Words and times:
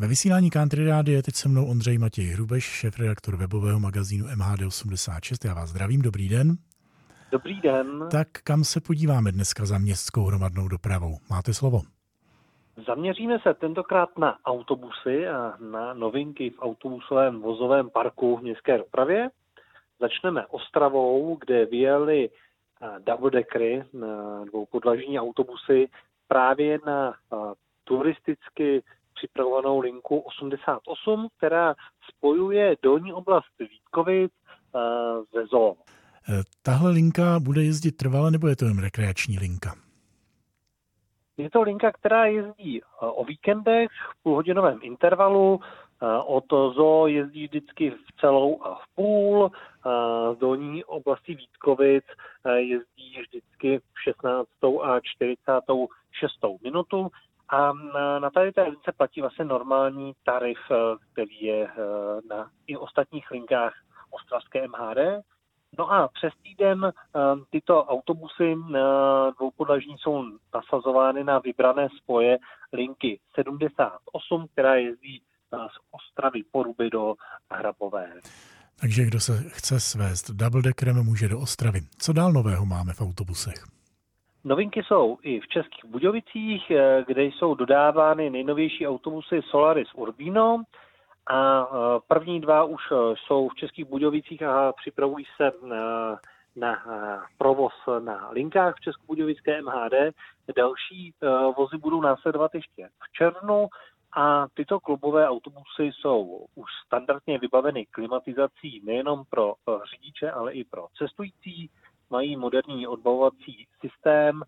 Ve 0.00 0.08
vysílání 0.08 0.50
Country 0.50 0.86
Rády 0.86 1.12
je 1.12 1.22
teď 1.22 1.34
se 1.34 1.48
mnou 1.48 1.66
Ondřej 1.70 1.98
Matěj 1.98 2.24
Hrubeš, 2.24 2.64
šéf-redaktor 2.64 3.36
webového 3.36 3.80
magazínu 3.80 4.26
MHD86. 4.26 5.48
Já 5.48 5.54
vás 5.54 5.70
zdravím, 5.70 6.02
dobrý 6.02 6.28
den. 6.28 6.56
Dobrý 7.30 7.60
den. 7.60 8.08
Tak 8.10 8.28
kam 8.44 8.64
se 8.64 8.80
podíváme 8.80 9.32
dneska 9.32 9.66
za 9.66 9.78
městskou 9.78 10.24
hromadnou 10.24 10.68
dopravou? 10.68 11.16
Máte 11.30 11.54
slovo. 11.54 11.80
Zaměříme 12.86 13.38
se 13.42 13.54
tentokrát 13.54 14.18
na 14.18 14.38
autobusy 14.44 15.28
a 15.28 15.56
na 15.60 15.94
novinky 15.94 16.50
v 16.50 16.58
autobusovém 16.58 17.40
vozovém 17.40 17.90
parku 17.90 18.36
v 18.36 18.42
městské 18.42 18.78
dopravě. 18.78 19.28
Začneme 20.00 20.46
Ostravou, 20.46 21.36
kde 21.40 21.66
vyjeli 21.66 22.30
double 22.98 23.30
deckery, 23.30 23.84
dvoupodlažní 24.44 25.20
autobusy 25.20 25.88
právě 26.28 26.78
na 26.86 27.14
turisticky 27.84 28.82
připravovanou 29.18 29.80
linku 29.80 30.18
88, 30.18 31.28
která 31.36 31.74
spojuje 32.08 32.76
dolní 32.82 33.12
oblast 33.12 33.46
Vítkovic 33.58 34.32
ze 35.34 35.46
Zoo. 35.46 35.74
E, 36.28 36.42
tahle 36.62 36.90
linka 36.90 37.40
bude 37.40 37.62
jezdit 37.62 37.92
trvale 37.92 38.30
nebo 38.30 38.48
je 38.48 38.56
to 38.56 38.64
jen 38.64 38.78
rekreační 38.78 39.38
linka? 39.38 39.74
Je 41.36 41.50
to 41.50 41.62
linka, 41.62 41.92
která 41.92 42.26
jezdí 42.26 42.80
e, 42.80 42.82
o 43.00 43.24
víkendech 43.24 43.90
v 43.90 44.22
půlhodinovém 44.22 44.78
intervalu. 44.82 45.60
Od 46.26 46.44
zoo 46.50 47.06
jezdí 47.06 47.46
vždycky 47.46 47.90
v 47.90 48.20
celou 48.20 48.62
a 48.62 48.74
v 48.74 48.94
půl. 48.94 49.50
Z 50.34 50.38
dolní 50.38 50.84
oblasti 50.84 51.34
Vítkovic 51.34 52.04
jezdí 52.56 53.20
vždycky 53.20 53.78
v 53.78 54.02
16. 54.04 54.48
a 54.82 55.00
46. 55.00 56.32
minutu. 56.62 57.10
A 57.48 57.72
na 58.18 58.30
tady 58.30 58.52
té 58.52 58.62
lince 58.62 58.92
platí 58.96 59.20
vlastně 59.20 59.44
normální 59.44 60.12
tarif, 60.24 60.58
eh, 60.70 60.74
který 61.12 61.42
je 61.42 61.66
eh, 61.66 61.74
na 62.28 62.50
i 62.66 62.76
ostatních 62.76 63.30
linkách 63.30 63.72
ostravské 64.10 64.68
MHD. 64.68 65.22
No 65.78 65.92
a 65.92 66.08
přes 66.08 66.32
týden 66.42 66.92
tyto 67.50 67.84
autobusy 67.84 68.56
dvoupodlažní 69.38 69.98
jsou 69.98 70.24
nasazovány 70.54 71.24
na 71.24 71.38
vybrané 71.38 71.88
spoje 72.02 72.38
linky 72.72 73.20
78, 73.34 74.46
která 74.52 74.74
jezdí 74.74 75.22
z 75.52 75.78
Ostravy 75.90 76.42
Poruby 76.52 76.90
do 76.90 77.14
Hrabové. 77.50 78.12
Takže 78.80 79.04
kdo 79.04 79.20
se 79.20 79.32
chce 79.48 79.80
svést 79.80 80.30
double 80.30 80.62
deckerem, 80.62 81.04
může 81.04 81.28
do 81.28 81.40
Ostravy. 81.40 81.80
Co 81.98 82.12
dál 82.12 82.32
nového 82.32 82.66
máme 82.66 82.92
v 82.92 83.00
autobusech? 83.00 83.77
Novinky 84.48 84.82
jsou 84.82 85.18
i 85.22 85.40
v 85.40 85.48
Českých 85.48 85.84
Budějovicích, 85.84 86.70
eh, 86.70 87.04
kde 87.06 87.22
jsou 87.24 87.54
dodávány 87.54 88.30
nejnovější 88.30 88.86
autobusy 88.86 89.42
Solaris 89.42 89.88
Urbino. 89.94 90.62
A 91.26 91.66
eh, 91.66 92.00
první 92.06 92.40
dva 92.40 92.64
už 92.64 92.82
eh, 92.92 93.14
jsou 93.26 93.48
v 93.48 93.54
Českých 93.54 93.84
Budějovicích 93.84 94.42
a 94.42 94.72
připravují 94.72 95.24
se 95.36 95.52
na, 95.66 96.18
na 96.56 96.82
provoz 97.38 97.72
na 97.98 98.28
linkách 98.30 98.74
v 98.76 98.80
Českobudějovické 98.80 99.62
MHD. 99.62 100.14
Další 100.56 101.14
vozy 101.56 101.76
budou 101.76 102.00
následovat 102.00 102.54
ještě 102.54 102.88
v 103.02 103.12
červnu. 103.12 103.66
A 104.16 104.46
tyto 104.54 104.80
klubové 104.80 105.28
autobusy 105.28 105.90
jsou 105.92 106.46
už 106.54 106.70
standardně 106.86 107.38
vybaveny 107.38 107.86
klimatizací 107.86 108.82
nejenom 108.84 109.22
pro 109.30 109.54
řidiče, 109.90 110.30
ale 110.30 110.52
i 110.52 110.64
pro 110.64 110.86
cestující 110.98 111.70
mají 112.10 112.36
moderní 112.36 112.86
odbavovací 112.86 113.66
systém 113.80 114.42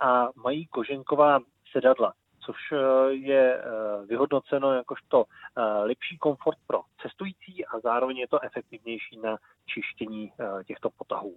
a 0.00 0.28
mají 0.44 0.66
koženková 0.66 1.38
sedadla, 1.72 2.12
což 2.46 2.56
eh, 2.72 3.12
je 3.12 3.54
eh, 3.54 4.06
vyhodnoceno 4.06 4.72
jakožto 4.72 5.24
eh, 5.24 5.62
lepší 5.62 6.18
komfort 6.18 6.58
pro 6.66 6.80
cestující 7.02 7.66
a 7.66 7.80
zároveň 7.80 8.16
je 8.16 8.28
to 8.28 8.44
efektivnější 8.44 9.18
na 9.24 9.36
čištění 9.66 10.32
těchto 10.66 10.90
potahů. 10.90 11.34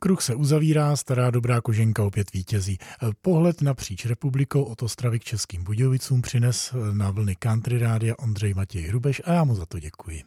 Kruh 0.00 0.20
se 0.20 0.34
uzavírá, 0.34 0.96
stará 0.96 1.30
dobrá 1.30 1.60
koženka 1.60 2.04
opět 2.04 2.32
vítězí. 2.32 2.78
Pohled 3.22 3.62
napříč 3.62 4.06
republikou 4.06 4.64
od 4.64 4.82
Ostravy 4.82 5.18
k 5.18 5.24
Českým 5.24 5.64
Budějovicům 5.64 6.22
přines 6.22 6.74
na 6.98 7.10
vlny 7.10 7.34
Country 7.34 7.78
Rádia 7.78 8.14
Ondřej 8.18 8.54
Matěj 8.54 8.82
Hrubeš 8.82 9.22
a 9.24 9.32
já 9.32 9.44
mu 9.44 9.54
za 9.54 9.66
to 9.66 9.78
děkuji. 9.78 10.22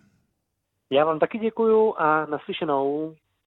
Já 0.91 1.05
vám 1.05 1.19
taky 1.19 1.37
děkuju 1.37 1.93
a 1.97 2.25
naslyšenou. 2.25 3.15